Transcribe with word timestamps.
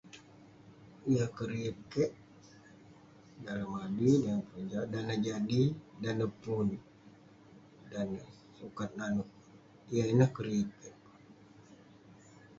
Yah 1.13 1.27
keriyet 1.35 1.77
kek 1.91 2.11
dalem 3.45 3.71
adui, 3.83 4.13
dalem 4.25 4.41
keroja; 4.47 4.79
dan 4.91 5.03
neh 5.07 5.19
jadi, 5.27 5.61
dan 6.01 6.13
neh 6.19 6.31
pun, 6.41 6.67
dan 7.91 8.05
neh 8.13 8.25
sukat 8.57 8.89
nanouk. 8.97 9.29
Yah 9.95 10.07
ineh 10.13 10.29
keriyet 10.35 10.71
kek. 10.81 10.95